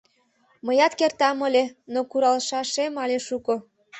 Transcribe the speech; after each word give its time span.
—Мыят 0.65 0.93
кертам 0.99 1.37
ыле, 1.47 1.63
но 1.93 1.99
куралшашем 2.09 2.93
але 3.03 3.17
шуко. 3.27 3.55